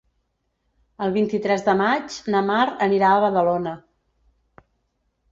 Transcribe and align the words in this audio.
El 1.07 1.11
vint-i-tres 1.17 1.65
de 1.67 1.75
maig 1.81 2.15
na 2.35 2.41
Mar 2.47 2.61
anirà 2.85 3.11
a 3.11 3.19
Badalona. 3.25 3.75